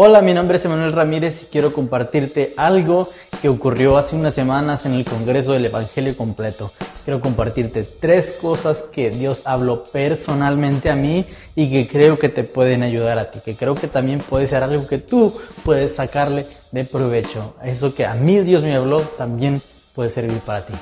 Hola, 0.00 0.22
mi 0.22 0.32
nombre 0.32 0.58
es 0.58 0.64
Emanuel 0.64 0.92
Ramírez 0.92 1.42
y 1.42 1.46
quiero 1.46 1.72
compartirte 1.72 2.54
algo 2.56 3.08
que 3.42 3.48
ocurrió 3.48 3.98
hace 3.98 4.14
unas 4.14 4.32
semanas 4.32 4.86
en 4.86 4.92
el 4.92 5.04
Congreso 5.04 5.54
del 5.54 5.64
Evangelio 5.64 6.16
Completo. 6.16 6.70
Quiero 7.04 7.20
compartirte 7.20 7.82
tres 7.82 8.38
cosas 8.40 8.82
que 8.82 9.10
Dios 9.10 9.42
habló 9.44 9.82
personalmente 9.82 10.88
a 10.88 10.94
mí 10.94 11.24
y 11.56 11.68
que 11.68 11.88
creo 11.88 12.16
que 12.16 12.28
te 12.28 12.44
pueden 12.44 12.84
ayudar 12.84 13.18
a 13.18 13.32
ti, 13.32 13.40
que 13.44 13.56
creo 13.56 13.74
que 13.74 13.88
también 13.88 14.20
puede 14.20 14.46
ser 14.46 14.62
algo 14.62 14.86
que 14.86 14.98
tú 14.98 15.36
puedes 15.64 15.96
sacarle 15.96 16.46
de 16.70 16.84
provecho. 16.84 17.56
Eso 17.64 17.92
que 17.92 18.06
a 18.06 18.14
mí 18.14 18.38
Dios 18.38 18.62
me 18.62 18.76
habló 18.76 19.00
también 19.00 19.60
puede 19.96 20.10
servir 20.10 20.38
para 20.46 20.64
ti. 20.64 20.74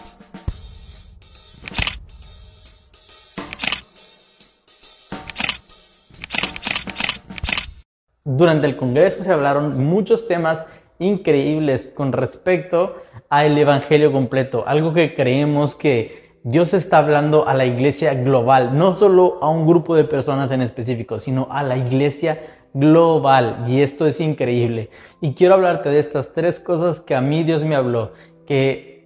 Durante 8.29 8.67
el 8.67 8.77
Congreso 8.77 9.23
se 9.23 9.31
hablaron 9.31 9.85
muchos 9.85 10.27
temas 10.27 10.67
increíbles 10.99 11.87
con 11.87 12.11
respecto 12.11 12.97
al 13.29 13.57
Evangelio 13.57 14.11
completo, 14.11 14.65
algo 14.67 14.93
que 14.93 15.15
creemos 15.15 15.77
que 15.77 16.35
Dios 16.43 16.75
está 16.75 16.99
hablando 16.99 17.47
a 17.47 17.55
la 17.55 17.67
iglesia 17.67 18.15
global, 18.15 18.77
no 18.77 18.91
solo 18.91 19.39
a 19.43 19.49
un 19.49 19.65
grupo 19.65 19.95
de 19.95 20.03
personas 20.03 20.51
en 20.51 20.61
específico, 20.61 21.21
sino 21.21 21.47
a 21.53 21.63
la 21.63 21.77
iglesia 21.77 22.43
global. 22.75 23.63
Y 23.69 23.83
esto 23.83 24.09
es 24.09 24.19
increíble. 24.19 24.91
Y 25.21 25.35
quiero 25.35 25.55
hablarte 25.55 25.91
de 25.91 26.01
estas 26.01 26.33
tres 26.33 26.59
cosas 26.59 26.99
que 26.99 27.15
a 27.15 27.21
mí 27.21 27.45
Dios 27.45 27.63
me 27.63 27.77
habló, 27.77 28.11
que 28.45 28.97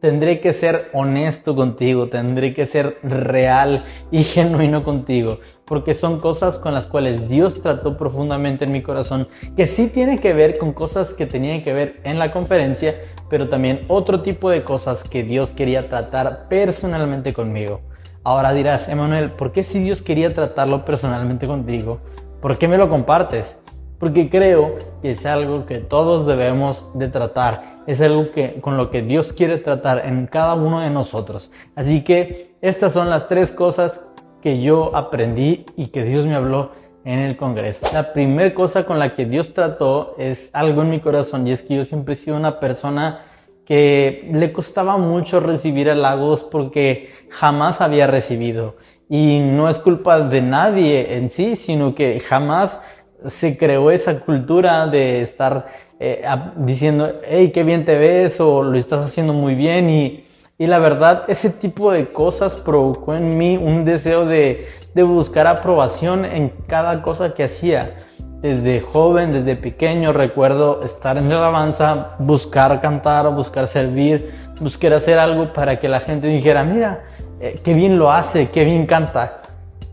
Tendré 0.00 0.40
que 0.40 0.52
ser 0.52 0.90
honesto 0.92 1.56
contigo, 1.56 2.08
tendré 2.08 2.52
que 2.52 2.66
ser 2.66 2.98
real 3.02 3.82
y 4.10 4.24
genuino 4.24 4.84
contigo, 4.84 5.38
porque 5.66 5.94
son 5.94 6.20
cosas 6.20 6.58
con 6.58 6.72
las 6.72 6.86
cuales 6.86 7.28
Dios 7.28 7.60
trató 7.60 7.96
profundamente 7.96 8.64
en 8.64 8.72
mi 8.72 8.82
corazón, 8.82 9.28
que 9.56 9.66
sí 9.66 9.88
tiene 9.88 10.20
que 10.20 10.32
ver 10.32 10.58
con 10.58 10.72
cosas 10.72 11.12
que 11.12 11.26
tenían 11.26 11.62
que 11.62 11.72
ver 11.72 12.00
en 12.04 12.18
la 12.18 12.32
conferencia, 12.32 12.94
pero 13.28 13.48
también 13.48 13.84
otro 13.88 14.22
tipo 14.22 14.48
de 14.48 14.62
cosas 14.62 15.04
que 15.04 15.22
Dios 15.22 15.52
quería 15.52 15.88
tratar 15.88 16.48
personalmente 16.48 17.34
conmigo. 17.34 17.80
Ahora 18.22 18.52
dirás, 18.52 18.88
Emanuel, 18.88 19.32
¿por 19.32 19.52
qué 19.52 19.64
si 19.64 19.78
Dios 19.80 20.02
quería 20.02 20.34
tratarlo 20.34 20.84
personalmente 20.84 21.46
contigo? 21.46 22.00
¿Por 22.40 22.58
qué 22.58 22.68
me 22.68 22.78
lo 22.78 22.88
compartes? 22.88 23.58
porque 23.98 24.28
creo 24.28 24.74
que 25.00 25.12
es 25.12 25.24
algo 25.24 25.66
que 25.66 25.78
todos 25.78 26.26
debemos 26.26 26.90
de 26.94 27.08
tratar, 27.08 27.82
es 27.86 28.00
algo 28.00 28.30
que 28.30 28.60
con 28.60 28.76
lo 28.76 28.90
que 28.90 29.02
Dios 29.02 29.32
quiere 29.32 29.58
tratar 29.58 30.02
en 30.06 30.26
cada 30.26 30.54
uno 30.54 30.80
de 30.80 30.90
nosotros. 30.90 31.50
Así 31.74 32.04
que 32.04 32.54
estas 32.60 32.92
son 32.92 33.08
las 33.08 33.28
tres 33.28 33.52
cosas 33.52 34.08
que 34.40 34.60
yo 34.60 34.94
aprendí 34.94 35.66
y 35.76 35.88
que 35.88 36.04
Dios 36.04 36.26
me 36.26 36.34
habló 36.34 36.70
en 37.04 37.20
el 37.20 37.36
Congreso. 37.36 37.86
La 37.92 38.12
primera 38.12 38.52
cosa 38.52 38.84
con 38.84 38.98
la 38.98 39.14
que 39.14 39.26
Dios 39.26 39.54
trató 39.54 40.16
es 40.18 40.50
algo 40.52 40.82
en 40.82 40.90
mi 40.90 41.00
corazón 41.00 41.46
y 41.46 41.52
es 41.52 41.62
que 41.62 41.76
yo 41.76 41.84
siempre 41.84 42.14
he 42.14 42.16
sido 42.16 42.36
una 42.36 42.58
persona 42.58 43.22
que 43.64 44.28
le 44.32 44.52
costaba 44.52 44.96
mucho 44.96 45.40
recibir 45.40 45.90
halagos 45.90 46.42
porque 46.42 47.10
jamás 47.30 47.80
había 47.80 48.06
recibido. 48.06 48.76
Y 49.08 49.38
no 49.40 49.68
es 49.68 49.78
culpa 49.78 50.20
de 50.20 50.42
nadie 50.42 51.16
en 51.16 51.30
sí, 51.30 51.56
sino 51.56 51.94
que 51.94 52.20
jamás 52.20 52.80
se 53.24 53.56
creó 53.56 53.90
esa 53.90 54.20
cultura 54.20 54.86
de 54.88 55.20
estar 55.20 55.66
eh, 55.98 56.22
diciendo, 56.56 57.20
hey, 57.24 57.50
qué 57.52 57.62
bien 57.62 57.84
te 57.84 57.96
ves 57.96 58.40
o 58.40 58.62
lo 58.62 58.76
estás 58.76 59.04
haciendo 59.04 59.32
muy 59.32 59.54
bien 59.54 59.90
y, 59.90 60.25
y, 60.58 60.66
la 60.66 60.78
verdad 60.78 61.24
ese 61.28 61.50
tipo 61.50 61.92
de 61.92 62.08
cosas 62.08 62.56
provocó 62.56 63.14
en 63.14 63.36
mí 63.36 63.56
un 63.56 63.84
deseo 63.84 64.26
de, 64.26 64.66
buscar 64.94 65.46
aprobación 65.46 66.24
en 66.24 66.50
cada 66.66 67.02
cosa 67.02 67.34
que 67.34 67.44
hacía. 67.44 67.94
Desde 68.40 68.80
joven, 68.80 69.32
desde 69.32 69.56
pequeño, 69.56 70.12
recuerdo 70.12 70.82
estar 70.82 71.16
en 71.16 71.28
la 71.28 71.36
alabanza, 71.36 72.14
buscar 72.18 72.80
cantar, 72.80 73.34
buscar 73.34 73.66
servir, 73.66 74.30
buscar 74.60 74.92
hacer 74.92 75.18
algo 75.18 75.52
para 75.52 75.78
que 75.78 75.88
la 75.88 76.00
gente 76.00 76.28
dijera, 76.28 76.62
mira, 76.62 77.04
eh, 77.40 77.60
qué 77.64 77.74
bien 77.74 77.98
lo 77.98 78.12
hace, 78.12 78.50
qué 78.50 78.64
bien 78.64 78.86
canta. 78.86 79.40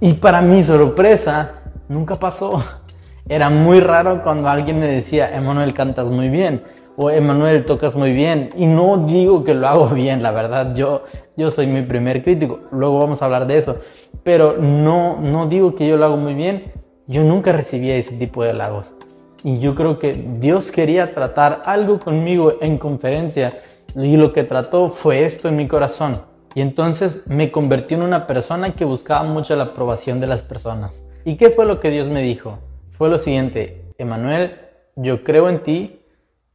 Y 0.01 0.13
para 0.13 0.41
mi 0.41 0.61
sorpresa, 0.61 1.53
nunca 1.87 2.19
pasó. 2.19 2.61
Era 3.29 3.49
muy 3.49 3.79
raro 3.79 4.21
cuando 4.23 4.49
alguien 4.49 4.79
me 4.79 4.87
decía, 4.87 5.35
Emanuel, 5.35 5.73
cantas 5.73 6.09
muy 6.09 6.29
bien 6.29 6.61
o 6.97 7.09
Emanuel, 7.09 7.65
tocas 7.65 7.95
muy 7.95 8.13
bien. 8.13 8.49
Y 8.57 8.65
no 8.65 8.97
digo 8.97 9.43
que 9.43 9.53
lo 9.53 9.67
hago 9.67 9.87
bien, 9.93 10.23
la 10.23 10.31
verdad, 10.31 10.75
yo, 10.75 11.03
yo 11.35 11.51
soy 11.51 11.67
mi 11.67 11.81
primer 11.81 12.23
crítico, 12.23 12.61
luego 12.71 12.99
vamos 12.99 13.21
a 13.21 13.25
hablar 13.25 13.47
de 13.47 13.57
eso. 13.57 13.77
Pero 14.23 14.57
no, 14.57 15.19
no 15.21 15.47
digo 15.47 15.75
que 15.75 15.87
yo 15.87 15.97
lo 15.97 16.05
hago 16.05 16.17
muy 16.17 16.33
bien, 16.33 16.71
yo 17.07 17.23
nunca 17.23 17.51
recibía 17.51 17.95
ese 17.95 18.15
tipo 18.15 18.43
de 18.43 18.51
halagos. 18.51 18.93
Y 19.43 19.59
yo 19.59 19.75
creo 19.75 19.99
que 19.99 20.13
Dios 20.39 20.71
quería 20.71 21.13
tratar 21.13 21.63
algo 21.65 21.99
conmigo 21.99 22.53
en 22.61 22.77
conferencia 22.77 23.59
y 23.95 24.15
lo 24.15 24.31
que 24.31 24.43
trató 24.43 24.89
fue 24.89 25.25
esto 25.25 25.49
en 25.49 25.57
mi 25.57 25.67
corazón. 25.67 26.21
Y 26.55 26.61
entonces 26.61 27.23
me 27.25 27.51
convertí 27.51 27.95
en 27.95 28.03
una 28.03 28.25
persona 28.25 28.73
que 28.73 28.85
buscaba 28.85 29.23
mucho 29.23 29.55
la 29.55 29.63
aprobación 29.63 30.21
de 30.21 30.27
las 30.27 30.43
personas. 30.43 31.03
¿Y 31.25 31.35
qué 31.35 31.49
fue 31.49 31.65
lo 31.65 31.79
que 31.79 31.89
Dios 31.89 32.07
me 32.07 32.21
dijo? 32.21 32.59
fue 32.93 33.09
lo 33.09 33.17
siguiente, 33.17 33.85
Emanuel, 33.97 34.55
yo 34.95 35.23
creo 35.23 35.49
en 35.49 35.63
ti, 35.63 36.02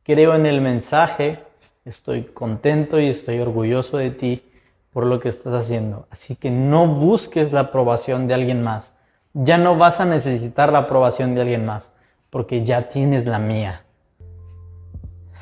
creo 0.08 0.34
en 0.34 0.46
el 0.46 0.62
mensaje, 0.62 1.40
estoy 1.84 2.22
contento 2.22 2.98
y 2.98 3.08
estoy 3.08 3.40
orgulloso 3.40 3.98
de 3.98 4.10
ti 4.10 4.42
por 4.90 5.04
lo 5.04 5.20
que 5.20 5.28
estás 5.28 5.52
haciendo. 5.52 6.06
Así 6.10 6.34
que 6.34 6.50
no 6.50 6.86
busques 6.86 7.52
la 7.52 7.60
aprobación 7.60 8.26
de 8.26 8.32
alguien 8.32 8.62
más. 8.62 8.96
Ya 9.34 9.58
no 9.58 9.76
vas 9.76 10.00
a 10.00 10.06
necesitar 10.06 10.72
la 10.72 10.78
aprobación 10.78 11.34
de 11.34 11.42
alguien 11.42 11.66
más, 11.66 11.92
porque 12.30 12.64
ya 12.64 12.88
tienes 12.88 13.26
la 13.26 13.38
mía. 13.38 13.84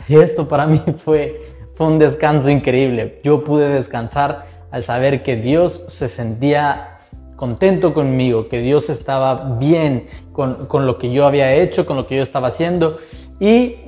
Y 0.08 0.16
esto 0.16 0.48
para 0.48 0.66
mí 0.66 0.82
fue, 0.98 1.42
fue 1.74 1.86
un 1.86 2.00
descanso 2.00 2.50
increíble. 2.50 3.20
Yo 3.22 3.44
pude 3.44 3.68
descansar 3.68 4.46
al 4.72 4.82
saber 4.82 5.22
que 5.22 5.36
Dios 5.36 5.84
se 5.86 6.08
sentía 6.08 6.98
contento 7.36 7.94
conmigo, 7.94 8.48
que 8.48 8.62
Dios 8.62 8.90
estaba 8.90 9.58
bien 9.60 10.06
con, 10.32 10.66
con, 10.66 10.86
lo 10.86 10.98
que 10.98 11.12
yo 11.12 11.24
había 11.24 11.54
hecho, 11.54 11.86
con 11.86 11.96
lo 11.96 12.08
que 12.08 12.16
yo 12.16 12.24
estaba 12.24 12.48
haciendo 12.48 12.96
y 13.38 13.85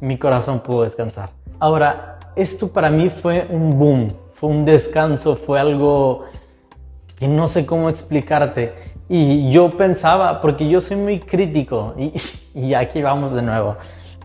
mi 0.00 0.18
corazón 0.18 0.60
pudo 0.60 0.84
descansar. 0.84 1.30
Ahora, 1.58 2.18
esto 2.36 2.68
para 2.68 2.90
mí 2.90 3.10
fue 3.10 3.46
un 3.50 3.78
boom, 3.78 4.12
fue 4.32 4.50
un 4.50 4.64
descanso, 4.64 5.36
fue 5.36 5.60
algo 5.60 6.24
que 7.16 7.28
no 7.28 7.48
sé 7.48 7.66
cómo 7.66 7.90
explicarte. 7.90 8.74
Y 9.08 9.50
yo 9.50 9.76
pensaba, 9.76 10.40
porque 10.40 10.68
yo 10.68 10.80
soy 10.80 10.96
muy 10.96 11.18
crítico, 11.18 11.94
y, 11.98 12.12
y 12.54 12.74
aquí 12.74 13.02
vamos 13.02 13.34
de 13.34 13.42
nuevo, 13.42 13.76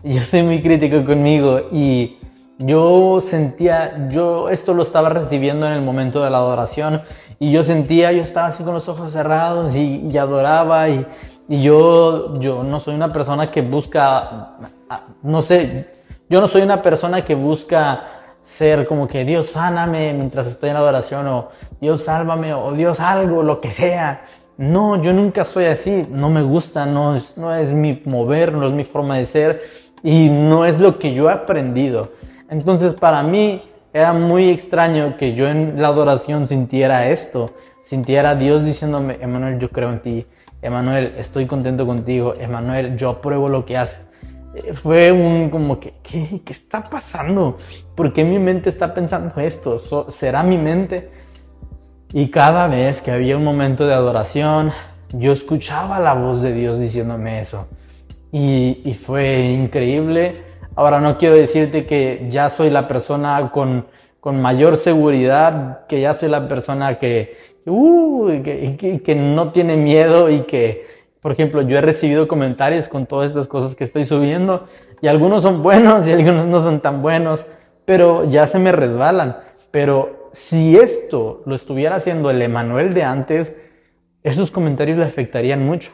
yo 0.04 0.22
soy 0.22 0.42
muy 0.42 0.62
crítico 0.62 1.04
conmigo 1.04 1.62
y 1.72 2.18
yo 2.58 3.20
sentía, 3.20 4.08
yo 4.10 4.48
esto 4.48 4.72
lo 4.72 4.82
estaba 4.82 5.10
recibiendo 5.10 5.66
en 5.66 5.74
el 5.74 5.82
momento 5.82 6.22
de 6.22 6.30
la 6.30 6.38
adoración 6.38 7.02
y 7.38 7.50
yo 7.50 7.64
sentía, 7.64 8.12
yo 8.12 8.22
estaba 8.22 8.46
así 8.46 8.62
con 8.62 8.72
los 8.72 8.88
ojos 8.88 9.12
cerrados 9.12 9.74
y, 9.76 10.16
adoraba 10.16 10.88
y, 10.88 11.04
y, 11.48 11.62
yo, 11.62 12.38
yo 12.38 12.62
no 12.62 12.80
soy 12.80 12.94
una 12.94 13.12
persona 13.12 13.50
que 13.50 13.60
busca, 13.62 14.52
no 15.22 15.42
sé, 15.42 15.88
yo 16.28 16.40
no 16.40 16.48
soy 16.48 16.62
una 16.62 16.82
persona 16.82 17.24
que 17.24 17.34
busca 17.34 18.08
ser 18.42 18.86
como 18.86 19.08
que 19.08 19.24
Dios 19.24 19.48
sáname 19.48 20.12
mientras 20.14 20.46
estoy 20.46 20.70
en 20.70 20.76
adoración 20.76 21.26
o 21.26 21.48
Dios 21.80 22.04
sálvame 22.04 22.54
o 22.54 22.72
Dios 22.72 23.00
algo, 23.00 23.42
lo 23.42 23.60
que 23.60 23.72
sea. 23.72 24.22
No, 24.56 25.02
yo 25.02 25.12
nunca 25.12 25.44
soy 25.44 25.66
así, 25.66 26.06
no 26.10 26.30
me 26.30 26.42
gusta, 26.42 26.86
no 26.86 27.16
es, 27.16 27.36
no 27.36 27.54
es 27.54 27.72
mi 27.72 28.00
mover, 28.06 28.52
no 28.52 28.68
es 28.68 28.72
mi 28.72 28.84
forma 28.84 29.18
de 29.18 29.26
ser 29.26 29.62
y 30.02 30.30
no 30.30 30.64
es 30.64 30.78
lo 30.78 30.98
que 30.98 31.12
yo 31.12 31.28
he 31.28 31.32
aprendido. 31.32 32.12
Entonces 32.48 32.94
para 32.94 33.22
mí 33.22 33.62
era 33.92 34.12
muy 34.12 34.50
extraño 34.50 35.16
que 35.16 35.34
yo 35.34 35.48
en 35.48 35.80
la 35.80 35.88
adoración 35.88 36.46
sintiera 36.46 37.08
esto, 37.08 37.52
sintiera 37.82 38.30
a 38.30 38.34
Dios 38.36 38.64
diciéndome, 38.64 39.18
Emanuel, 39.20 39.58
yo 39.58 39.70
creo 39.70 39.90
en 39.90 40.00
ti, 40.00 40.26
Emanuel, 40.62 41.14
estoy 41.18 41.46
contento 41.46 41.86
contigo, 41.86 42.34
Emanuel, 42.38 42.96
yo 42.96 43.10
apruebo 43.10 43.48
lo 43.48 43.66
que 43.66 43.76
haces. 43.76 44.05
Fue 44.74 45.12
un 45.12 45.50
como 45.50 45.78
que, 45.80 45.94
¿qué, 46.02 46.40
¿qué 46.44 46.52
está 46.52 46.84
pasando? 46.88 47.56
¿Por 47.94 48.12
qué 48.12 48.24
mi 48.24 48.38
mente 48.38 48.68
está 48.68 48.94
pensando 48.94 49.40
esto? 49.40 49.78
¿Será 50.10 50.42
mi 50.42 50.58
mente? 50.58 51.10
Y 52.12 52.30
cada 52.30 52.68
vez 52.68 53.02
que 53.02 53.10
había 53.10 53.36
un 53.36 53.44
momento 53.44 53.86
de 53.86 53.94
adoración, 53.94 54.72
yo 55.12 55.32
escuchaba 55.32 56.00
la 56.00 56.14
voz 56.14 56.42
de 56.42 56.52
Dios 56.52 56.78
diciéndome 56.78 57.40
eso. 57.40 57.68
Y, 58.32 58.94
fue 59.00 59.40
increíble 59.40 60.44
Ahora 60.76 61.00
no 61.00 61.16
quiero 61.16 61.36
decirte 61.36 61.86
que 61.86 62.26
ya 62.28 62.50
soy 62.50 62.68
la 62.68 62.86
persona 62.86 63.50
con, 63.50 63.86
con 64.20 64.42
mayor 64.42 64.76
seguridad, 64.76 65.86
que 65.86 66.02
ya 66.02 66.12
soy 66.12 66.28
la 66.28 66.46
persona 66.48 66.98
que, 66.98 67.34
uh, 67.64 68.42
que, 68.42 69.00
que, 69.02 69.14
no 69.14 69.52
tiene 69.52 69.78
miedo 69.78 70.28
y 70.28 70.42
que, 70.42 70.86
por 71.20 71.32
ejemplo, 71.32 71.62
yo 71.62 71.78
he 71.78 71.80
recibido 71.80 72.28
comentarios 72.28 72.88
con 72.88 73.06
todas 73.06 73.30
estas 73.30 73.48
cosas 73.48 73.74
que 73.74 73.84
estoy 73.84 74.04
subiendo 74.04 74.66
y 75.00 75.08
algunos 75.08 75.42
son 75.42 75.62
buenos 75.62 76.06
y 76.06 76.12
algunos 76.12 76.46
no 76.46 76.60
son 76.60 76.80
tan 76.80 77.02
buenos, 77.02 77.46
pero 77.84 78.28
ya 78.28 78.46
se 78.46 78.58
me 78.58 78.72
resbalan. 78.72 79.38
Pero 79.70 80.30
si 80.32 80.76
esto 80.76 81.42
lo 81.46 81.54
estuviera 81.54 81.96
haciendo 81.96 82.30
el 82.30 82.42
Emanuel 82.42 82.94
de 82.94 83.04
antes, 83.04 83.56
esos 84.22 84.50
comentarios 84.50 84.98
le 84.98 85.04
afectarían 85.04 85.64
mucho. 85.64 85.92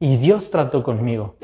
y 0.00 0.16
Dios 0.16 0.50
trató 0.50 0.84
conmigo. 0.84 1.36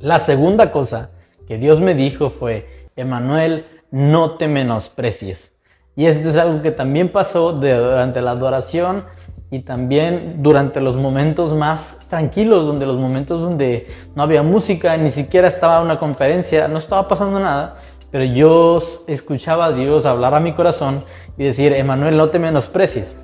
La 0.00 0.18
segunda 0.18 0.70
cosa 0.70 1.10
que 1.46 1.56
Dios 1.56 1.80
me 1.80 1.94
dijo 1.94 2.28
fue, 2.28 2.88
Emanuel, 2.96 3.66
no 3.90 4.36
te 4.36 4.48
menosprecies. 4.48 5.56
Y 5.94 6.06
esto 6.06 6.30
es 6.30 6.36
algo 6.36 6.62
que 6.62 6.70
también 6.70 7.10
pasó 7.10 7.52
durante 7.52 8.20
la 8.20 8.32
adoración 8.32 9.04
y 9.52 9.58
también 9.58 10.36
durante 10.38 10.80
los 10.80 10.96
momentos 10.96 11.52
más 11.52 11.98
tranquilos, 12.08 12.64
donde 12.64 12.86
los 12.86 12.96
momentos 12.96 13.42
donde 13.42 13.86
no 14.14 14.22
había 14.22 14.42
música, 14.42 14.96
ni 14.96 15.10
siquiera 15.10 15.46
estaba 15.46 15.82
una 15.82 15.98
conferencia, 15.98 16.68
no 16.68 16.78
estaba 16.78 17.06
pasando 17.06 17.38
nada, 17.38 17.76
pero 18.10 18.24
yo 18.24 18.82
escuchaba 19.06 19.66
a 19.66 19.72
Dios 19.74 20.06
hablar 20.06 20.32
a 20.32 20.40
mi 20.40 20.54
corazón 20.54 21.04
y 21.36 21.44
decir, 21.44 21.74
Emanuel, 21.74 22.16
no 22.16 22.30
te 22.30 22.38
menosprecies. 22.38 23.14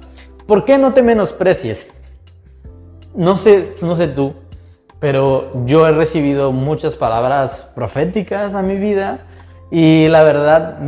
¿Por 0.46 0.66
qué 0.66 0.76
no 0.76 0.92
te 0.92 1.02
menosprecies? 1.02 1.86
No 3.14 3.38
sé, 3.38 3.74
no 3.80 3.96
sé 3.96 4.08
tú, 4.08 4.34
pero 5.00 5.64
yo 5.64 5.88
he 5.88 5.92
recibido 5.92 6.52
muchas 6.52 6.94
palabras 6.94 7.72
proféticas 7.74 8.52
a 8.52 8.60
mi 8.60 8.76
vida 8.76 9.20
y 9.70 10.08
la 10.08 10.24
verdad 10.24 10.78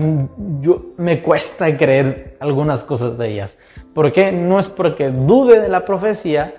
yo 0.60 0.92
me 0.98 1.22
cuesta 1.22 1.78
creer 1.78 2.37
algunas 2.40 2.84
cosas 2.84 3.16
de 3.16 3.28
ellas. 3.28 3.56
¿Por 3.94 4.12
qué? 4.12 4.32
No 4.32 4.60
es 4.60 4.69
porque 4.69 5.10
dude 5.10 5.60
de 5.60 5.69
la 5.69 5.84
profecía, 5.84 6.54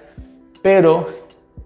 pero 0.61 1.07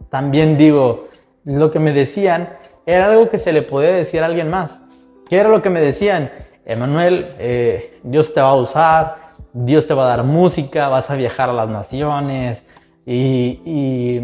también 0.09 0.57
digo, 0.57 1.07
lo 1.43 1.71
que 1.71 1.79
me 1.79 1.93
decían 1.93 2.49
era 2.85 3.07
algo 3.07 3.29
que 3.29 3.37
se 3.39 3.51
le 3.51 3.61
podía 3.61 3.91
decir 3.91 4.21
a 4.21 4.27
alguien 4.27 4.49
más. 4.49 4.81
¿Qué 5.27 5.37
era 5.37 5.49
lo 5.49 5.61
que 5.61 5.69
me 5.69 5.81
decían? 5.81 6.31
Emanuel, 6.65 7.35
eh, 7.39 7.99
Dios 8.03 8.33
te 8.33 8.41
va 8.41 8.49
a 8.49 8.55
usar, 8.55 9.17
Dios 9.53 9.87
te 9.87 9.93
va 9.93 10.05
a 10.05 10.17
dar 10.17 10.23
música, 10.23 10.87
vas 10.87 11.09
a 11.09 11.15
viajar 11.15 11.49
a 11.49 11.53
las 11.53 11.69
naciones 11.69 12.63
y 13.05 14.21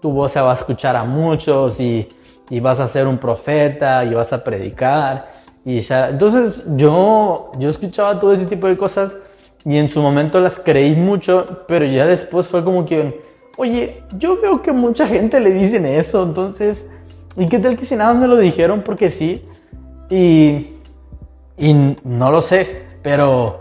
tu 0.00 0.12
voz 0.12 0.30
se 0.30 0.40
va 0.40 0.52
a 0.52 0.54
escuchar 0.54 0.94
a 0.94 1.02
muchos 1.04 1.80
y, 1.80 2.08
vas 2.60 2.78
a 2.78 2.86
ser 2.86 3.08
un 3.08 3.18
profeta 3.18 4.04
y 4.04 4.14
vas 4.14 4.32
a 4.32 4.44
predicar. 4.44 5.30
Y 5.64 5.84
Entonces 5.90 6.60
yo, 6.76 7.50
yo 7.58 7.68
escuchaba 7.68 8.20
todo 8.20 8.32
ese 8.32 8.46
tipo 8.46 8.68
de 8.68 8.76
cosas 8.76 9.16
y 9.66 9.78
en 9.78 9.90
su 9.90 10.00
momento 10.00 10.40
las 10.40 10.60
creí 10.60 10.94
mucho, 10.94 11.64
pero 11.66 11.84
ya 11.84 12.06
después 12.06 12.46
fue 12.46 12.62
como 12.62 12.86
que, 12.86 13.20
oye, 13.56 14.04
yo 14.16 14.40
veo 14.40 14.62
que 14.62 14.70
mucha 14.70 15.08
gente 15.08 15.40
le 15.40 15.52
dicen 15.52 15.84
eso, 15.86 16.22
entonces, 16.22 16.86
¿y 17.36 17.48
qué 17.48 17.58
tal 17.58 17.76
que 17.76 17.84
si 17.84 17.96
nada 17.96 18.14
me 18.14 18.28
lo 18.28 18.36
dijeron 18.36 18.82
porque 18.84 19.10
sí? 19.10 19.44
Y, 20.08 20.68
y 21.58 21.96
no 22.04 22.30
lo 22.30 22.40
sé, 22.40 22.84
pero, 23.02 23.60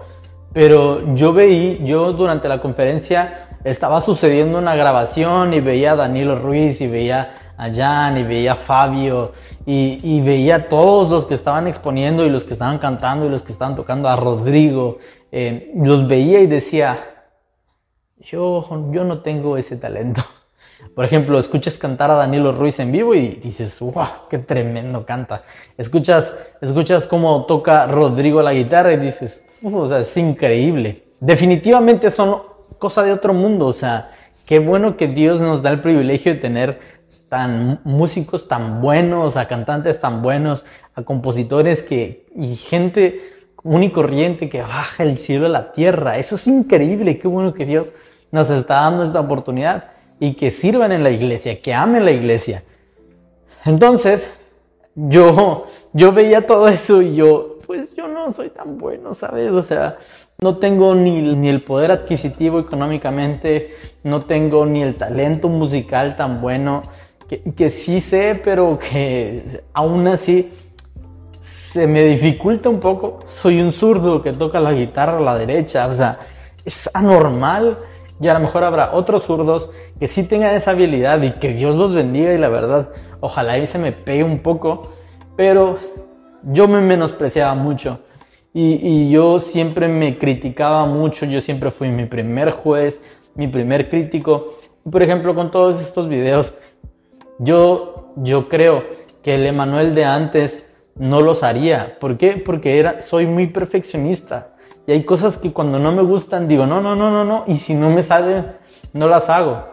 pero 0.54 1.16
yo 1.16 1.34
veí, 1.34 1.82
yo 1.84 2.14
durante 2.14 2.48
la 2.48 2.62
conferencia 2.62 3.48
estaba 3.64 4.00
sucediendo 4.00 4.60
una 4.60 4.76
grabación 4.76 5.56
y 5.56 5.60
veía 5.60 5.94
a 5.94 5.96
Danilo 5.96 6.38
Ruiz 6.38 6.82
y 6.82 6.88
veía 6.88 7.34
a 7.58 7.74
Jan 7.74 8.18
y 8.18 8.24
veía 8.24 8.54
a 8.54 8.56
Fabio 8.56 9.32
y, 9.66 10.22
veía 10.22 10.56
a 10.56 10.70
todos 10.70 11.10
los 11.10 11.26
que 11.26 11.34
estaban 11.34 11.68
exponiendo 11.68 12.26
y 12.26 12.30
los 12.30 12.44
que 12.44 12.54
estaban 12.54 12.78
cantando 12.78 13.26
y 13.26 13.30
los 13.30 13.42
que 13.42 13.52
estaban 13.52 13.76
tocando 13.76 14.08
a 14.10 14.16
Rodrigo. 14.16 15.00
Eh, 15.38 15.74
los 15.76 16.08
veía 16.08 16.40
y 16.40 16.48
decía, 16.48 16.98
yo, 18.20 18.66
yo 18.94 19.04
no 19.04 19.20
tengo 19.20 19.58
ese 19.58 19.76
talento. 19.76 20.24
Por 20.96 21.04
ejemplo, 21.04 21.38
escuchas 21.38 21.78
cantar 21.78 22.10
a 22.10 22.14
Danilo 22.14 22.54
Ruiz 22.54 22.80
en 22.80 22.94
vivo 22.94 23.14
y 23.16 23.28
dices, 23.44 23.78
wow, 23.82 24.30
qué 24.30 24.38
tremendo 24.38 25.06
canta. 25.06 25.44
Escuchas, 25.78 26.34
escuchas 26.62 27.06
cómo 27.06 27.46
toca 27.48 27.86
Rodrigo 27.86 28.42
la 28.42 28.54
guitarra 28.54 28.94
y 28.94 28.98
dices, 28.98 29.44
o 29.62 29.90
sea, 29.90 30.00
es 30.00 30.16
increíble. 30.16 31.04
Definitivamente 31.20 32.12
son 32.12 32.42
cosa 32.80 33.04
de 33.04 33.12
otro 33.12 33.34
mundo, 33.34 33.68
o 33.68 33.74
sea, 33.74 34.12
qué 34.46 34.60
bueno 34.60 34.96
que 34.96 35.10
Dios 35.10 35.42
nos 35.42 35.62
da 35.62 35.70
el 35.70 35.82
privilegio 35.82 36.34
de 36.34 36.40
tener 36.40 36.80
tan 37.28 37.82
músicos 37.84 38.48
tan 38.48 38.82
buenos, 38.82 39.36
a 39.36 39.50
cantantes 39.50 40.00
tan 40.00 40.22
buenos, 40.22 40.64
a 40.94 41.02
compositores 41.02 41.84
que 41.84 42.26
y 42.34 42.56
gente 42.56 43.35
común 43.66 43.84
y 43.84 44.48
que 44.48 44.62
baja 44.62 45.02
el 45.02 45.18
cielo 45.18 45.48
a 45.48 45.50
la 45.50 45.72
tierra. 45.72 46.20
Eso 46.20 46.36
es 46.36 46.46
increíble, 46.46 47.18
qué 47.18 47.28
bueno 47.28 47.56
que 47.56 47.66
Dios 47.66 47.94
nos 48.32 48.52
está 48.52 48.76
dando 48.76 49.04
esta 49.04 49.20
oportunidad 49.20 49.86
y 50.20 50.36
que 50.36 50.52
sirvan 50.52 50.92
en 50.92 51.04
la 51.04 51.10
iglesia, 51.10 51.60
que 51.60 51.74
amen 51.74 52.06
la 52.06 52.12
iglesia. 52.12 52.64
Entonces, 53.66 54.30
yo 54.94 55.66
yo 55.94 56.12
veía 56.12 56.46
todo 56.46 56.68
eso 56.68 57.02
y 57.02 57.16
yo 57.16 57.58
pues 57.66 57.96
yo 57.96 58.08
no 58.08 58.32
soy 58.32 58.50
tan 58.50 58.78
bueno, 58.78 59.16
¿sabes? 59.16 59.52
O 59.52 59.64
sea, 59.64 59.98
no 60.40 60.58
tengo 60.58 60.94
ni, 60.94 61.36
ni, 61.36 61.50
el 61.50 61.64
poder 61.64 61.90
adquisitivo 61.90 62.60
económicamente, 62.60 63.74
no 64.04 64.26
tengo 64.26 64.68
ni 64.68 64.84
el 64.84 64.94
talento 64.94 65.50
musical 65.50 66.16
tan 66.16 66.42
bueno, 66.42 66.84
que, 67.28 67.42
que 67.42 67.72
sí 67.72 68.00
sé, 68.00 68.40
pero 68.44 68.78
que 68.78 69.64
aún 69.74 70.08
así 70.08 70.52
se 71.46 71.86
me 71.86 72.04
dificulta 72.04 72.70
un 72.70 72.80
poco. 72.80 73.20
Soy 73.28 73.62
un 73.62 73.72
zurdo 73.72 74.24
que 74.24 74.34
toca 74.34 74.60
la 74.60 74.74
guitarra 74.74 75.18
a 75.18 75.22
la 75.22 75.38
derecha, 75.38 75.86
o 75.86 75.94
sea, 75.94 76.18
es 76.64 76.90
anormal. 76.94 77.78
Y 78.20 78.28
a 78.30 78.34
lo 78.34 78.40
mejor 78.40 78.64
habrá 78.64 78.94
otros 78.94 79.24
zurdos 79.24 79.70
que 80.00 80.08
sí 80.08 80.24
tengan 80.24 80.56
esa 80.56 80.72
habilidad 80.72 81.22
y 81.22 81.32
que 81.34 81.54
Dios 81.54 81.76
los 81.76 81.94
bendiga 81.94 82.34
y 82.34 82.38
la 82.40 82.50
verdad, 82.50 82.90
ojalá 83.20 83.54
ahí 83.54 83.68
se 83.68 83.78
me 83.78 83.92
pegue 83.92 84.24
un 84.24 84.40
poco, 84.40 84.90
pero 85.36 85.78
yo 86.44 86.68
me 86.68 86.82
menospreciaba 86.82 87.54
mucho 87.54 88.00
y, 88.54 89.10
yo 89.10 89.40
siempre 89.42 89.90
me 89.90 90.18
criticaba 90.18 90.86
mucho, 90.86 91.26
yo 91.26 91.42
siempre 91.42 91.72
fui 91.72 91.90
mi 91.90 92.06
primer 92.06 92.52
juez, 92.52 93.02
mi 93.36 93.48
primer 93.48 93.90
crítico. 93.90 94.58
Por 94.90 95.04
ejemplo, 95.04 95.36
con 95.36 95.52
todos 95.52 95.82
estos 95.82 96.08
videos, 96.08 96.56
yo, 97.38 98.14
yo 98.16 98.48
creo 98.48 98.84
que 99.22 99.36
el 99.36 99.46
Emanuel 99.46 99.94
de 99.94 100.06
antes 100.06 100.66
no 100.96 101.22
los 101.22 101.44
haría. 101.44 101.98
¿Por 102.00 102.18
qué? 102.18 102.34
Porque 102.38 102.80
era, 102.80 103.02
soy 103.02 103.26
muy 103.26 103.48
perfeccionista. 103.48 104.56
Y 104.88 104.92
hay 104.92 105.04
cosas 105.04 105.38
que 105.38 105.52
cuando 105.52 105.80
no 105.80 105.92
me 105.92 106.04
gustan 106.04 106.48
digo, 106.48 106.66
no, 106.66 106.82
no, 106.82 106.96
no, 106.96 107.12
no, 107.12 107.26
no. 107.26 107.44
Y 107.48 107.56
si 107.58 107.74
no 107.74 107.90
me 107.90 108.04
salen, 108.04 108.46
no 108.94 109.08
las 109.08 109.30
hago. 109.30 109.66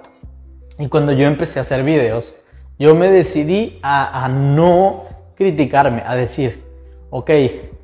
Y 0.78 0.88
cuando 0.88 1.12
yo 1.12 1.26
empecé 1.26 1.58
a 1.58 1.62
hacer 1.62 1.84
videos, 1.84 2.36
yo 2.78 2.94
me 2.94 3.10
decidí 3.10 3.78
a, 3.82 4.24
a 4.24 4.28
no 4.28 5.04
criticarme, 5.36 6.02
a 6.06 6.14
decir, 6.14 6.64
ok, 7.10 7.30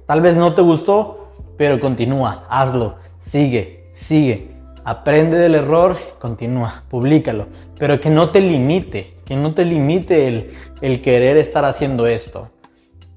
Tal 0.08 0.23
vez 0.23 0.37
no 0.37 0.55
te 0.55 0.62
gustó, 0.62 1.29
pero 1.58 1.79
continúa, 1.79 2.46
hazlo, 2.49 2.96
sigue, 3.19 3.90
sigue. 3.93 4.52
Aprende 4.82 5.37
del 5.37 5.55
error, 5.55 5.99
continúa, 6.19 6.85
públicalo. 6.88 7.46
Pero 7.79 8.00
que 8.00 8.08
no 8.08 8.31
te 8.31 8.40
limite, 8.40 9.17
que 9.26 9.37
no 9.37 9.52
te 9.52 9.67
limite 9.67 10.26
el, 10.26 10.50
el 10.81 11.02
querer 11.02 11.37
estar 11.37 11.67
haciendo 11.67 12.06
esto. 12.06 12.49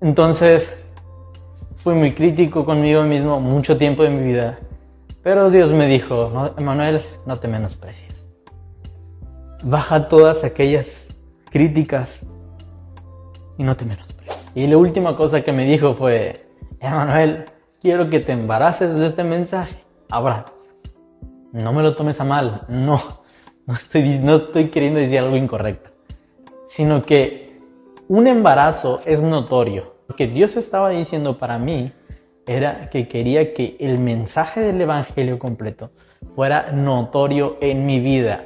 Entonces, 0.02 0.74
fui 1.76 1.94
muy 1.94 2.14
crítico 2.16 2.66
conmigo 2.66 3.04
mismo 3.04 3.40
mucho 3.40 3.78
tiempo 3.78 4.02
de 4.02 4.10
mi 4.10 4.24
vida. 4.24 4.60
Pero 5.22 5.52
Dios 5.52 5.72
me 5.72 5.86
dijo, 5.86 6.32
no, 6.34 6.56
Emanuel, 6.58 7.02
no 7.28 7.40
te 7.40 7.48
menosprecies. 7.48 8.28
Baja 9.64 10.10
todas 10.10 10.44
aquellas 10.44 11.14
críticas 11.52 12.22
y 13.60 13.64
no 13.64 13.78
te 13.78 13.86
menosprecies. 13.86 14.42
Y 14.56 14.66
la 14.66 14.78
última 14.78 15.16
cosa 15.16 15.44
que 15.44 15.54
me 15.54 15.66
dijo 15.66 15.94
fue, 15.94 16.48
Emanuel, 16.80 17.46
quiero 17.80 18.10
que 18.10 18.20
te 18.20 18.32
embaraces 18.32 18.96
de 18.96 19.06
este 19.06 19.24
mensaje. 19.24 19.84
Ahora, 20.10 20.46
no 21.52 21.74
me 21.74 21.84
lo 21.84 21.96
tomes 21.96 22.20
a 22.20 22.24
mal, 22.24 22.66
no, 22.70 23.00
no 23.68 23.74
estoy, 23.76 24.18
no 24.18 24.38
estoy 24.38 24.70
queriendo 24.70 25.00
decir 25.00 25.20
algo 25.20 25.36
incorrecto, 25.36 25.92
sino 26.66 27.04
que 27.04 27.51
un 28.12 28.28
embarazo 28.28 29.00
es 29.06 29.22
notorio. 29.22 29.96
Lo 30.10 30.18
que 30.18 30.28
Dios 30.28 30.58
estaba 30.58 30.90
diciendo 30.90 31.38
para 31.38 31.58
mí 31.58 31.94
era 32.46 32.90
que 32.90 33.08
quería 33.08 33.54
que 33.54 33.78
el 33.80 34.00
mensaje 34.00 34.60
del 34.60 34.82
Evangelio 34.82 35.40
completo 35.40 35.92
fuera 36.36 36.74
notorio 36.74 37.56
en 37.62 37.86
mi 37.86 38.02
vida, 38.02 38.44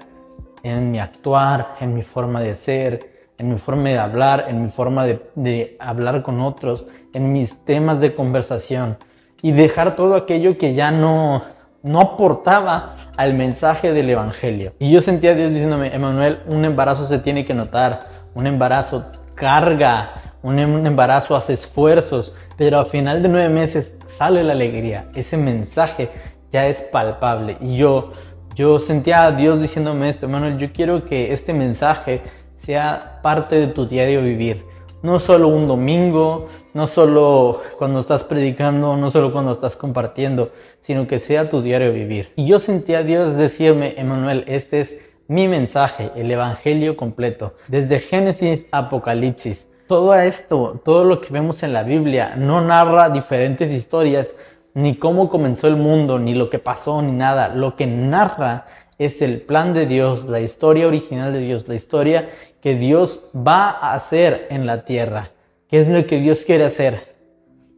en 0.62 0.91
mi 0.91 1.00
actuar, 1.00 1.77
en 1.79 1.95
mi 1.95 2.03
forma 2.03 2.41
de 2.41 2.53
ser, 2.53 3.29
en 3.39 3.50
mi 3.50 3.57
forma 3.57 3.89
de 3.89 3.98
hablar, 3.98 4.45
en 4.50 4.62
mi 4.62 4.69
forma 4.69 5.03
de, 5.03 5.77
hablar 5.79 6.22
con 6.22 6.41
otros, 6.41 6.86
en 7.13 7.34
mis 7.34 7.65
temas 7.65 8.00
de 8.00 8.13
conversación 8.13 9.00
y 9.41 9.51
dejar 9.51 9.95
todo 9.95 10.13
aquello 10.13 10.60
que 10.60 10.75
ya 10.75 10.91
no, 10.91 11.43
no 11.81 12.01
aportaba 12.01 12.98
al 13.17 13.34
mensaje 13.34 13.93
del 13.93 14.12
Evangelio. 14.12 14.74
Y 14.77 14.91
yo 14.91 15.01
sentía 15.01 15.31
a 15.31 15.36
Dios 15.36 15.53
diciéndome, 15.53 15.88
Emanuel, 15.95 16.41
un 16.45 16.65
embarazo 16.65 17.03
se 17.05 17.17
tiene 17.17 17.45
que 17.45 17.55
notar, 17.55 18.10
un 18.36 18.45
embarazo 18.45 19.25
carga, 19.36 20.13
un, 20.42 20.58
un 20.60 20.88
embarazo 20.88 21.36
hace 21.36 21.54
esfuerzos, 21.54 22.34
pero 22.58 22.80
al 22.80 22.86
final 22.86 23.22
de 23.22 23.30
nueve 23.30 23.50
meses 23.50 23.96
sale 24.06 24.44
la 24.44 24.54
alegría, 24.54 25.10
ese 25.13 25.38
mensaje 25.38 26.10
ya 26.51 26.68
es 26.68 26.82
palpable. 26.82 27.58
Y 27.62 27.77
yo, 27.77 28.13
yo 28.56 28.80
sentía 28.80 29.25
a 29.25 29.32
Dios 29.32 29.62
diciéndome 29.62 30.10
esto, 30.10 30.25
Emanuel, 30.25 30.58
yo 30.58 30.72
quiero 30.72 31.06
que 31.06 31.34
este 31.34 31.54
mensaje 31.54 32.22
sea 32.56 33.20
parte 33.22 33.58
de 33.58 33.68
tu 33.68 33.86
diario 33.86 34.22
vivir 34.22 34.65
no 35.06 35.20
solo 35.20 35.48
un 35.48 35.68
domingo, 35.68 36.48
no 36.74 36.88
solo 36.88 37.62
cuando 37.77 38.00
estás 38.00 38.24
predicando, 38.24 38.98
no 38.98 39.12
solo 39.12 39.32
cuando 39.32 39.51
estás 39.51 39.77
compartiendo, 39.77 40.51
sino 40.82 41.06
que 41.08 41.20
sea 41.20 41.48
tu 41.48 41.62
diario 41.62 41.94
vivir. 41.94 42.34
Y 42.36 42.48
yo 42.48 42.60
sentí 42.60 42.96
a 42.96 43.04
Dios 43.04 43.36
decirme, 43.36 43.94
Emanuel, 43.98 44.44
este 44.48 44.82
es 44.82 45.00
mi 45.27 45.48
mensaje, 45.48 46.12
el 46.15 46.29
Evangelio 46.29 46.96
completo, 46.96 47.55
desde 47.67 48.00
Génesis 48.00 48.67
a 48.72 48.79
Apocalipsis. 48.79 49.72
Todo 49.88 50.15
esto, 50.15 50.82
todo 50.84 51.03
lo 51.03 51.22
que 51.22 51.34
vemos 51.34 51.63
en 51.63 51.74
la 51.74 51.84
Biblia, 51.84 52.36
no 52.38 52.62
narra 52.62 53.10
diferentes 53.10 53.72
historias, 53.72 54.36
ni 54.74 54.98
cómo 54.98 55.29
comenzó 55.29 55.67
el 55.67 55.77
mundo, 55.77 56.20
ni 56.20 56.34
lo 56.34 56.50
que 56.50 56.60
pasó, 56.60 57.01
ni 57.01 57.12
nada. 57.12 57.50
Lo 57.50 57.75
que 57.75 57.88
narra 57.88 58.65
es 58.98 59.22
el 59.22 59.41
plan 59.41 59.74
de 59.74 59.86
Dios, 59.86 60.25
la 60.25 60.39
historia 60.39 60.88
original 60.88 61.34
de 61.34 61.39
Dios, 61.39 61.67
la 61.67 61.75
historia 61.75 62.29
que 62.62 62.75
Dios 62.75 63.29
va 63.36 63.70
a 63.70 63.94
hacer 63.94 64.48
en 64.50 64.65
la 64.65 64.86
tierra. 64.86 65.32
¿Qué 65.67 65.79
es 65.79 65.88
lo 65.88 66.05
que 66.05 66.20
Dios 66.20 66.44
quiere 66.46 66.65
hacer? 66.65 67.15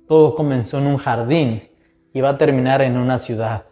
Todo 0.08 0.36
comenzó 0.36 0.80
en 0.80 0.88
un 0.88 0.98
jardín 0.98 1.70
y 2.14 2.22
va 2.22 2.30
a 2.30 2.38
terminar 2.38 2.82
en 2.82 2.98
una 2.98 3.20
ciudad. 3.20 3.66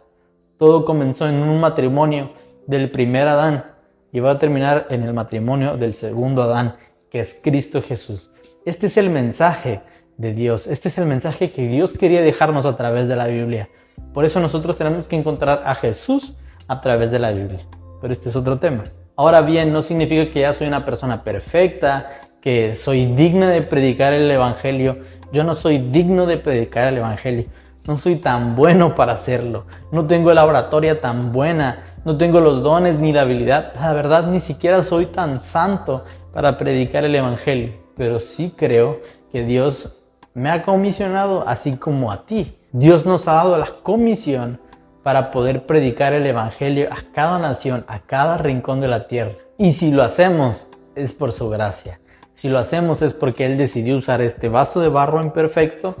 Todo 0.58 0.84
comenzó 0.84 1.28
en 1.28 1.36
un 1.36 1.60
matrimonio 1.60 2.30
del 2.66 2.90
primer 2.90 3.28
Adán 3.28 3.64
y 4.12 4.20
va 4.20 4.32
a 4.32 4.38
terminar 4.38 4.86
en 4.90 5.02
el 5.02 5.12
matrimonio 5.12 5.76
del 5.76 5.94
segundo 5.94 6.42
Adán, 6.42 6.76
que 7.10 7.20
es 7.20 7.40
Cristo 7.42 7.82
Jesús. 7.82 8.30
Este 8.64 8.86
es 8.86 8.96
el 8.96 9.10
mensaje 9.10 9.82
de 10.16 10.32
Dios. 10.32 10.66
Este 10.66 10.88
es 10.88 10.98
el 10.98 11.06
mensaje 11.06 11.52
que 11.52 11.66
Dios 11.68 11.92
quería 11.92 12.22
dejarnos 12.22 12.66
a 12.66 12.76
través 12.76 13.08
de 13.08 13.16
la 13.16 13.26
Biblia. 13.26 13.68
Por 14.12 14.24
eso 14.24 14.40
nosotros 14.40 14.76
tenemos 14.76 15.08
que 15.08 15.16
encontrar 15.16 15.62
a 15.64 15.74
Jesús 15.74 16.34
a 16.68 16.80
través 16.80 17.10
de 17.10 17.18
la 17.18 17.32
Biblia. 17.32 17.66
Pero 18.00 18.12
este 18.12 18.28
es 18.28 18.36
otro 18.36 18.58
tema. 18.58 18.84
Ahora 19.16 19.40
bien, 19.40 19.72
no 19.72 19.82
significa 19.82 20.30
que 20.30 20.40
ya 20.40 20.52
soy 20.52 20.66
una 20.66 20.84
persona 20.84 21.22
perfecta, 21.22 22.10
que 22.40 22.74
soy 22.74 23.06
digna 23.06 23.50
de 23.50 23.62
predicar 23.62 24.12
el 24.12 24.30
Evangelio. 24.30 24.98
Yo 25.32 25.44
no 25.44 25.54
soy 25.54 25.78
digno 25.78 26.26
de 26.26 26.36
predicar 26.36 26.88
el 26.88 26.98
Evangelio. 26.98 27.46
No 27.86 27.96
soy 27.96 28.16
tan 28.16 28.56
bueno 28.56 28.94
para 28.94 29.12
hacerlo. 29.12 29.66
No 29.92 30.06
tengo 30.06 30.34
la 30.34 30.44
oratoria 30.44 31.00
tan 31.00 31.32
buena. 31.32 31.84
No 32.06 32.16
tengo 32.16 32.40
los 32.40 32.62
dones 32.62 33.00
ni 33.00 33.12
la 33.12 33.22
habilidad. 33.22 33.72
La 33.74 33.92
verdad, 33.92 34.28
ni 34.28 34.38
siquiera 34.38 34.84
soy 34.84 35.06
tan 35.06 35.40
santo 35.40 36.04
para 36.32 36.56
predicar 36.56 37.04
el 37.04 37.16
Evangelio. 37.16 37.72
Pero 37.96 38.20
sí 38.20 38.54
creo 38.56 39.00
que 39.32 39.42
Dios 39.42 40.04
me 40.32 40.50
ha 40.50 40.62
comisionado 40.62 41.42
así 41.48 41.76
como 41.76 42.12
a 42.12 42.24
ti. 42.24 42.56
Dios 42.70 43.06
nos 43.06 43.26
ha 43.26 43.32
dado 43.32 43.58
la 43.58 43.72
comisión 43.82 44.60
para 45.02 45.32
poder 45.32 45.66
predicar 45.66 46.12
el 46.12 46.24
Evangelio 46.26 46.88
a 46.92 47.12
cada 47.12 47.40
nación, 47.40 47.84
a 47.88 47.98
cada 47.98 48.38
rincón 48.38 48.80
de 48.80 48.86
la 48.86 49.08
tierra. 49.08 49.32
Y 49.58 49.72
si 49.72 49.90
lo 49.90 50.04
hacemos, 50.04 50.68
es 50.94 51.12
por 51.12 51.32
su 51.32 51.48
gracia. 51.48 51.98
Si 52.34 52.48
lo 52.48 52.60
hacemos 52.60 53.02
es 53.02 53.14
porque 53.14 53.46
Él 53.46 53.58
decidió 53.58 53.96
usar 53.96 54.20
este 54.20 54.48
vaso 54.48 54.78
de 54.78 54.90
barro 54.90 55.24
imperfecto 55.24 55.96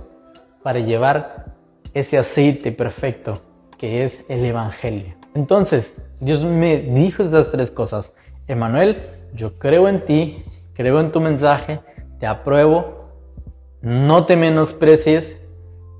para 0.62 0.78
llevar 0.78 1.46
ese 1.94 2.16
aceite 2.16 2.70
perfecto 2.70 3.40
que 3.78 4.04
es 4.04 4.24
el 4.28 4.44
Evangelio. 4.44 5.14
Entonces, 5.34 5.94
Dios 6.20 6.42
me 6.44 6.78
dijo 6.78 7.22
estas 7.22 7.50
tres 7.50 7.70
cosas. 7.70 8.14
Emanuel, 8.48 9.02
yo 9.34 9.58
creo 9.58 9.88
en 9.88 10.04
ti, 10.04 10.44
creo 10.72 11.00
en 11.00 11.12
tu 11.12 11.20
mensaje, 11.20 11.80
te 12.18 12.26
apruebo, 12.26 13.10
no 13.82 14.24
te 14.24 14.36
menosprecies 14.36 15.38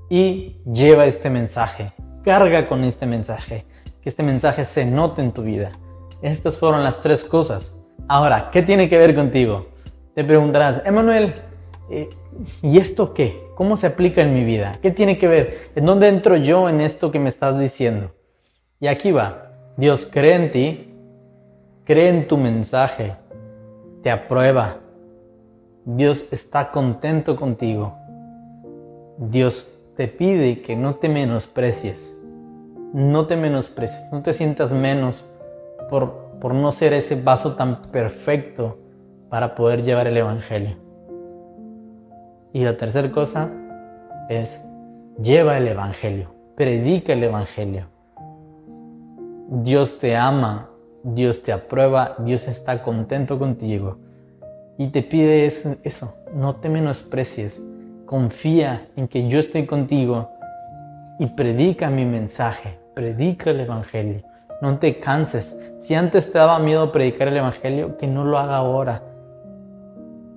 y 0.09 0.57
lleva 0.65 1.05
este 1.05 1.29
mensaje. 1.29 1.93
Carga 2.23 2.67
con 2.67 2.83
este 2.83 3.05
mensaje. 3.05 3.65
Que 4.01 4.09
este 4.09 4.23
mensaje 4.23 4.65
se 4.65 4.85
note 4.85 5.21
en 5.21 5.31
tu 5.31 5.43
vida. 5.43 5.71
Estas 6.21 6.57
fueron 6.57 6.83
las 6.83 6.99
tres 6.99 7.23
cosas. 7.23 7.73
Ahora, 8.07 8.49
¿qué 8.51 8.63
tiene 8.63 8.89
que 8.89 8.97
ver 8.97 9.15
contigo? 9.15 9.67
Te 10.15 10.23
preguntarás, 10.23 10.81
Emanuel, 10.85 11.33
eh, 11.91 12.09
¿y 12.61 12.79
esto 12.79 13.13
qué? 13.13 13.46
¿Cómo 13.57 13.75
se 13.75 13.87
aplica 13.87 14.21
en 14.21 14.35
mi 14.35 14.43
vida? 14.43 14.77
¿Qué 14.83 14.91
tiene 14.91 15.17
que 15.17 15.27
ver? 15.27 15.71
¿En 15.73 15.87
dónde 15.87 16.07
entro 16.09 16.37
yo 16.37 16.69
en 16.69 16.79
esto 16.79 17.09
que 17.09 17.19
me 17.19 17.27
estás 17.27 17.57
diciendo? 17.57 18.11
Y 18.79 18.85
aquí 18.85 19.11
va. 19.11 19.51
Dios 19.77 20.07
cree 20.11 20.35
en 20.35 20.51
ti, 20.51 20.93
cree 21.83 22.09
en 22.09 22.27
tu 22.27 22.37
mensaje, 22.37 23.15
te 24.03 24.11
aprueba, 24.11 24.77
Dios 25.85 26.27
está 26.31 26.71
contento 26.71 27.35
contigo. 27.35 27.97
Dios 29.17 29.67
te 29.95 30.07
pide 30.07 30.61
que 30.61 30.75
no 30.75 30.93
te 30.93 31.09
menosprecies. 31.09 32.15
No 32.93 33.25
te 33.25 33.37
menosprecies, 33.37 34.03
no 34.11 34.21
te 34.21 34.35
sientas 34.35 34.71
menos 34.71 35.25
por, 35.89 36.37
por 36.39 36.53
no 36.53 36.71
ser 36.71 36.93
ese 36.93 37.19
vaso 37.19 37.55
tan 37.55 37.81
perfecto 37.81 38.77
para 39.29 39.55
poder 39.55 39.81
llevar 39.81 40.05
el 40.05 40.17
Evangelio. 40.17 40.86
Y 42.57 42.63
la 42.63 42.75
tercera 42.75 43.11
cosa 43.11 43.51
es, 44.29 44.59
lleva 45.21 45.59
el 45.59 45.67
Evangelio, 45.67 46.33
predica 46.55 47.13
el 47.13 47.23
Evangelio. 47.23 47.85
Dios 49.47 49.99
te 49.99 50.17
ama, 50.17 50.67
Dios 51.03 51.43
te 51.43 51.53
aprueba, 51.53 52.15
Dios 52.17 52.47
está 52.47 52.81
contento 52.81 53.37
contigo 53.37 53.99
y 54.75 54.87
te 54.87 55.03
pide 55.03 55.45
eso, 55.45 56.15
no 56.33 56.55
te 56.55 56.69
menosprecies, 56.69 57.61
confía 58.07 58.87
en 58.95 59.07
que 59.07 59.27
yo 59.27 59.37
estoy 59.37 59.67
contigo 59.67 60.31
y 61.19 61.27
predica 61.27 61.91
mi 61.91 62.05
mensaje, 62.05 62.79
predica 62.95 63.51
el 63.51 63.59
Evangelio. 63.59 64.23
No 64.63 64.79
te 64.79 64.99
canses. 64.99 65.55
Si 65.77 65.93
antes 65.93 66.31
te 66.31 66.39
daba 66.39 66.57
miedo 66.57 66.91
predicar 66.91 67.27
el 67.27 67.37
Evangelio, 67.37 67.97
que 67.97 68.07
no 68.07 68.25
lo 68.25 68.39
haga 68.39 68.55
ahora. 68.55 69.03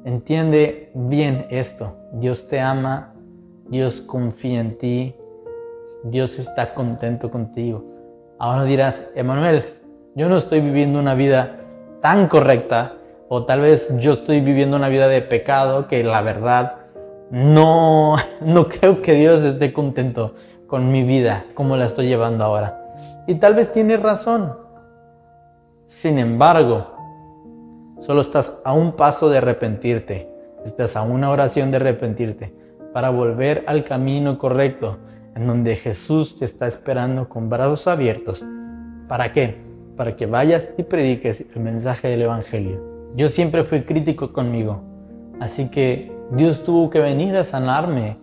Entiende 0.05 0.91
bien 0.93 1.47
esto. 1.49 1.97
Dios 2.13 2.49
te 2.49 2.61
ama, 2.61 3.15
Dios 3.69 4.01
confía 4.01 4.61
en 4.61 4.79
ti, 4.79 5.15
Dios 6.05 6.39
está 6.39 6.75
contento 6.75 7.31
contigo. 7.31 7.85
Ahora 8.39 8.65
dirás, 8.65 9.09
Emanuel, 9.15 9.81
yo 10.15 10.29
no 10.29 10.37
estoy 10.37 10.61
viviendo 10.61 10.99
una 10.99 11.15
vida 11.15 11.61
tan 12.01 12.29
correcta 12.29 12.95
o 13.29 13.45
tal 13.45 13.61
vez 13.61 13.95
yo 13.99 14.13
estoy 14.13 14.41
viviendo 14.41 14.77
una 14.77 14.89
vida 14.89 15.07
de 15.09 15.23
pecado 15.23 15.87
que 15.87 16.03
la 16.03 16.23
verdad 16.23 16.79
no, 17.31 18.17
no 18.41 18.69
creo 18.69 19.03
que 19.03 19.15
Dios 19.15 19.43
esté 19.43 19.73
contento 19.73 20.35
con 20.67 20.91
mi 20.91 21.03
vida 21.03 21.45
como 21.55 21.77
la 21.77 21.85
estoy 21.85 22.07
llevando 22.09 22.45
ahora. 22.45 22.81
Y 23.27 23.37
tal 23.37 23.55
vez 23.55 23.73
tiene 23.73 23.97
razón. 23.97 24.57
Sin 25.85 26.19
embargo, 26.19 26.95
solo 27.99 28.21
estás 28.23 28.61
a 28.65 28.73
un 28.73 28.93
paso 28.93 29.29
de 29.29 29.39
arrepentirte. 29.39 30.30
Estás 30.65 30.95
a 30.95 31.03
una 31.03 31.31
oración 31.31 31.71
de 31.71 31.79
arrepentirte 31.79 32.55
para 32.93 33.09
volver 33.09 33.65
al 33.67 33.85
camino 33.85 34.39
correcto 34.39 34.99
en 35.35 35.47
donde 35.47 35.77
Jesús 35.77 36.37
te 36.37 36.45
está 36.45 36.67
esperando 36.67 37.29
con 37.29 37.49
brazos 37.49 37.87
abiertos. 37.87 38.45
¿Para 39.09 39.33
qué? 39.33 39.57
Para 39.97 40.17
que 40.17 40.27
vayas 40.27 40.75
y 40.77 40.83
prediques 40.83 41.47
el 41.55 41.63
mensaje 41.63 42.09
del 42.09 42.23
Evangelio. 42.23 43.11
Yo 43.15 43.29
siempre 43.31 43.65
fui 43.65 43.83
crítico 43.83 44.33
conmigo, 44.33 44.83
así 45.41 45.69
que 45.71 46.13
Dios 46.33 46.63
tuvo 46.63 46.91
que 46.91 47.01
venir 47.01 47.37
a 47.37 47.45
sanarme, 47.45 48.19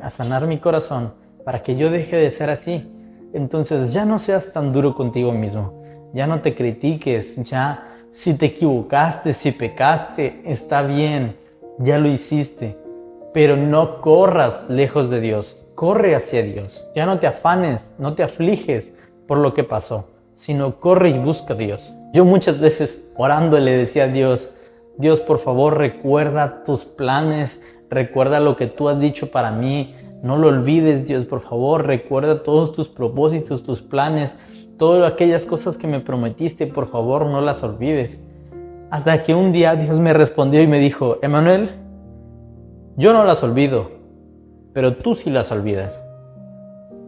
a 0.00 0.08
sanar 0.08 0.46
mi 0.46 0.58
corazón, 0.58 1.14
para 1.44 1.62
que 1.62 1.74
yo 1.74 1.90
deje 1.90 2.16
de 2.16 2.30
ser 2.30 2.48
así. 2.48 2.88
Entonces 3.34 3.92
ya 3.92 4.04
no 4.04 4.18
seas 4.18 4.52
tan 4.52 4.72
duro 4.72 4.94
contigo 4.94 5.32
mismo, 5.32 5.82
ya 6.14 6.26
no 6.28 6.40
te 6.40 6.54
critiques, 6.54 7.36
ya 7.42 7.88
si 8.10 8.34
te 8.34 8.46
equivocaste, 8.46 9.32
si 9.32 9.52
pecaste, 9.52 10.42
está 10.44 10.82
bien, 10.82 11.36
ya 11.78 11.98
lo 11.98 12.08
hiciste, 12.08 12.78
pero 13.32 13.56
no 13.56 14.00
corras 14.00 14.68
lejos 14.68 15.10
de 15.10 15.20
Dios, 15.20 15.64
corre 15.74 16.14
hacia 16.14 16.42
Dios, 16.42 16.88
ya 16.94 17.06
no 17.06 17.18
te 17.18 17.26
afanes, 17.26 17.94
no 17.98 18.14
te 18.14 18.22
afliges 18.22 18.94
por 19.26 19.38
lo 19.38 19.54
que 19.54 19.64
pasó 19.64 20.12
sino 20.34 20.80
corre 20.80 21.10
y 21.10 21.18
busca 21.18 21.54
a 21.54 21.56
Dios. 21.56 21.94
Yo 22.12 22.24
muchas 22.24 22.60
veces 22.60 23.10
orando 23.16 23.58
le 23.58 23.76
decía 23.76 24.04
a 24.04 24.08
Dios, 24.08 24.50
Dios 24.98 25.20
por 25.20 25.38
favor 25.38 25.78
recuerda 25.78 26.62
tus 26.64 26.84
planes, 26.84 27.60
recuerda 27.90 28.40
lo 28.40 28.56
que 28.56 28.66
tú 28.66 28.88
has 28.88 29.00
dicho 29.00 29.30
para 29.30 29.50
mí, 29.50 29.94
no 30.22 30.38
lo 30.38 30.48
olvides 30.48 31.04
Dios 31.04 31.24
por 31.24 31.40
favor, 31.40 31.86
recuerda 31.86 32.42
todos 32.42 32.72
tus 32.72 32.88
propósitos, 32.88 33.62
tus 33.62 33.82
planes, 33.82 34.36
todas 34.78 35.10
aquellas 35.10 35.46
cosas 35.46 35.76
que 35.76 35.86
me 35.86 36.00
prometiste, 36.00 36.66
por 36.66 36.90
favor 36.90 37.26
no 37.26 37.40
las 37.40 37.62
olvides. 37.62 38.22
Hasta 38.92 39.22
que 39.22 39.34
un 39.34 39.52
día 39.52 39.74
Dios 39.74 40.00
me 40.00 40.12
respondió 40.12 40.60
y 40.60 40.66
me 40.66 40.78
dijo, 40.78 41.16
Emanuel, 41.22 41.70
yo 42.98 43.14
no 43.14 43.24
las 43.24 43.42
olvido, 43.42 43.90
pero 44.74 44.92
tú 44.92 45.14
sí 45.14 45.30
las 45.30 45.50
olvidas. 45.50 46.04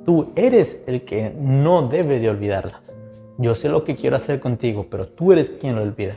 Tú 0.07 0.33
eres 0.35 0.83
el 0.87 1.05
que 1.05 1.35
no 1.39 1.87
debe 1.87 2.21
de 2.21 2.31
olvidarlas. 2.31 2.97
Yo 3.37 3.55
sé 3.55 3.69
lo 3.69 3.85
que 3.85 3.97
quiero 3.97 4.17
hacer 4.17 4.41
contigo, 4.41 4.87
pero 4.91 5.09
tú 5.09 5.35
eres 5.35 5.51
quien 5.51 5.77
lo 5.77 5.83
olvida. 5.83 6.17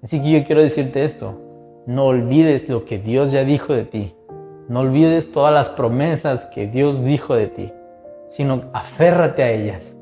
Así 0.00 0.22
que 0.22 0.30
yo 0.30 0.44
quiero 0.44 0.60
decirte 0.60 1.02
esto. 1.02 1.40
No 1.88 2.04
olvides 2.04 2.68
lo 2.68 2.84
que 2.84 3.00
Dios 3.00 3.32
ya 3.32 3.42
dijo 3.42 3.74
de 3.74 3.82
ti. 3.82 4.14
No 4.68 4.78
olvides 4.78 5.32
todas 5.32 5.52
las 5.52 5.70
promesas 5.70 6.44
que 6.44 6.68
Dios 6.68 7.04
dijo 7.04 7.34
de 7.34 7.48
ti, 7.48 7.72
sino 8.28 8.66
aférrate 8.72 9.42
a 9.42 9.50
ellas 9.50 9.96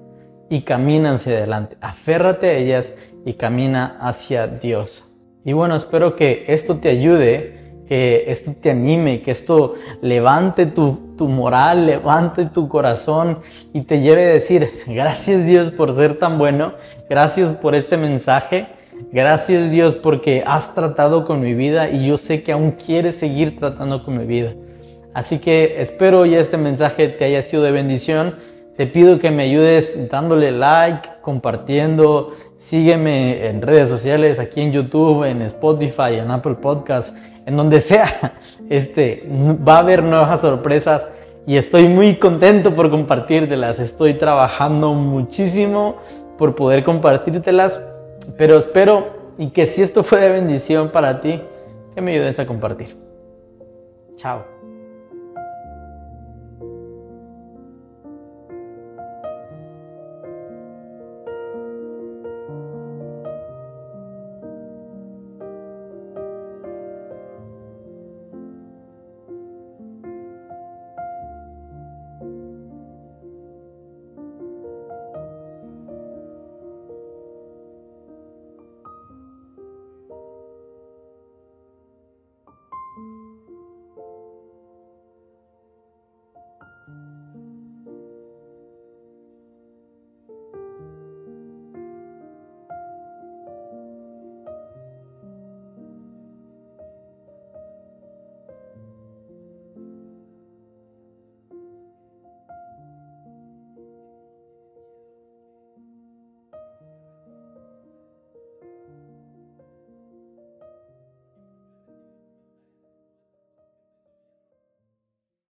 y 0.52 0.60
camina 0.60 1.14
hacia 1.14 1.38
adelante. 1.38 1.78
Aférrate 1.80 2.50
a 2.50 2.52
ellas 2.52 2.92
y 3.24 3.32
camina 3.32 3.96
hacia 4.00 4.46
Dios. 4.46 5.10
Y 5.46 5.54
bueno, 5.54 5.74
espero 5.74 6.14
que 6.14 6.44
esto 6.46 6.76
te 6.76 6.90
ayude 6.90 7.62
que 7.88 8.24
esto 8.28 8.54
te 8.58 8.70
anime, 8.70 9.22
que 9.22 9.30
esto 9.30 9.74
levante 10.02 10.66
tu, 10.66 11.14
tu, 11.16 11.28
moral, 11.28 11.86
levante 11.86 12.46
tu 12.46 12.68
corazón 12.68 13.40
y 13.72 13.82
te 13.82 14.00
lleve 14.00 14.24
a 14.24 14.32
decir, 14.34 14.70
gracias 14.86 15.46
Dios 15.46 15.70
por 15.72 15.94
ser 15.94 16.18
tan 16.18 16.38
bueno, 16.38 16.74
gracias 17.10 17.54
por 17.54 17.74
este 17.74 17.96
mensaje, 17.96 18.68
gracias 19.10 19.70
Dios 19.70 19.96
porque 19.96 20.42
has 20.46 20.74
tratado 20.74 21.26
con 21.26 21.40
mi 21.40 21.54
vida 21.54 21.90
y 21.90 22.06
yo 22.06 22.18
sé 22.18 22.42
que 22.42 22.52
aún 22.52 22.72
quieres 22.72 23.16
seguir 23.16 23.58
tratando 23.58 24.04
con 24.04 24.16
mi 24.16 24.24
vida. 24.24 24.54
Así 25.14 25.38
que 25.38 25.82
espero 25.82 26.24
ya 26.24 26.40
este 26.40 26.56
mensaje 26.56 27.08
te 27.08 27.24
haya 27.24 27.42
sido 27.42 27.62
de 27.62 27.72
bendición. 27.72 28.36
Te 28.76 28.86
pido 28.86 29.18
que 29.18 29.30
me 29.30 29.44
ayudes 29.44 30.08
dándole 30.08 30.50
like, 30.50 31.08
compartiendo, 31.20 32.30
sígueme 32.56 33.46
en 33.46 33.60
redes 33.60 33.88
sociales, 33.88 34.38
aquí 34.38 34.62
en 34.62 34.72
YouTube, 34.72 35.24
en 35.24 35.42
Spotify, 35.42 36.18
en 36.18 36.30
Apple 36.30 36.54
Podcasts 36.54 37.12
en 37.46 37.56
donde 37.56 37.80
sea, 37.80 38.34
este, 38.68 39.28
va 39.66 39.76
a 39.76 39.78
haber 39.80 40.02
nuevas 40.02 40.40
sorpresas 40.40 41.08
y 41.46 41.56
estoy 41.56 41.88
muy 41.88 42.16
contento 42.16 42.74
por 42.74 42.90
compartírtelas. 42.90 43.80
Estoy 43.80 44.14
trabajando 44.14 44.94
muchísimo 44.94 45.96
por 46.38 46.54
poder 46.54 46.84
compartírtelas, 46.84 47.80
pero 48.36 48.56
espero 48.56 49.32
y 49.38 49.48
que 49.48 49.66
si 49.66 49.82
esto 49.82 50.02
fue 50.02 50.20
de 50.20 50.30
bendición 50.30 50.90
para 50.90 51.20
ti, 51.20 51.42
que 51.94 52.00
me 52.00 52.12
ayudes 52.12 52.38
a 52.38 52.46
compartir. 52.46 52.96
Chao. 54.14 54.61